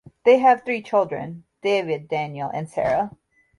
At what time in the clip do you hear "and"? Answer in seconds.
2.51-2.67